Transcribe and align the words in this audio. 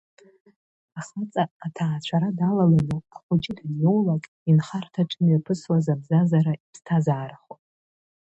Ахаҵа, 0.99 1.43
аҭаацәара 1.65 2.29
далаланы, 2.37 2.97
ахәыҷы 3.15 3.53
даниоулак, 3.57 4.23
инхарҭаҿ 4.49 5.11
имҩаԥысуаз 5.17 5.85
абзазара 5.93 6.53
иԥсҭазаарахон. 6.55 7.61